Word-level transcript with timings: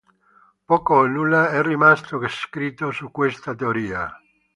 Poco 0.65 0.95
o 0.95 1.05
nulla 1.05 1.51
è 1.51 1.61
rimasto 1.61 2.19
scritto 2.27 2.89
su 2.89 3.11
questa 3.11 3.53
teoria. 3.53 4.11